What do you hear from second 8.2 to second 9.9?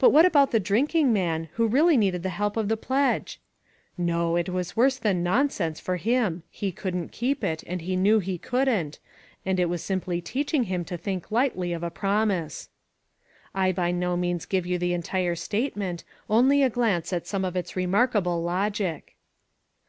couldn't, and it was